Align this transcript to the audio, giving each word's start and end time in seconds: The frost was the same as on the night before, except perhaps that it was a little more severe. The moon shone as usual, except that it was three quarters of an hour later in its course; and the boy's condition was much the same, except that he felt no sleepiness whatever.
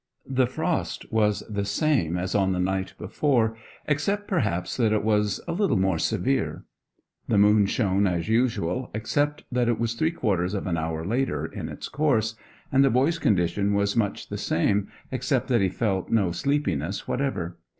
The 0.25 0.47
frost 0.47 1.05
was 1.11 1.43
the 1.47 1.63
same 1.63 2.17
as 2.17 2.33
on 2.33 2.53
the 2.53 2.59
night 2.59 2.95
before, 2.97 3.55
except 3.85 4.27
perhaps 4.27 4.75
that 4.77 4.91
it 4.91 5.03
was 5.03 5.39
a 5.47 5.51
little 5.53 5.77
more 5.77 5.99
severe. 5.99 6.65
The 7.27 7.37
moon 7.37 7.67
shone 7.67 8.07
as 8.07 8.27
usual, 8.27 8.89
except 8.95 9.43
that 9.51 9.67
it 9.69 9.77
was 9.79 9.93
three 9.93 10.09
quarters 10.09 10.55
of 10.55 10.65
an 10.65 10.75
hour 10.75 11.05
later 11.05 11.45
in 11.45 11.69
its 11.69 11.87
course; 11.87 12.33
and 12.71 12.83
the 12.83 12.89
boy's 12.89 13.19
condition 13.19 13.75
was 13.75 13.95
much 13.95 14.29
the 14.29 14.39
same, 14.39 14.87
except 15.11 15.49
that 15.49 15.61
he 15.61 15.69
felt 15.69 16.09
no 16.09 16.31
sleepiness 16.31 17.07
whatever. 17.07 17.59